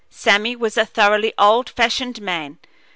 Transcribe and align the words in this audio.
Sammy 0.09 0.55
was 0.55 0.77
a 0.77 0.85
thoroughly 0.87 1.31
old 1.37 1.69
fashioned 1.69 2.23
man. 2.23 2.57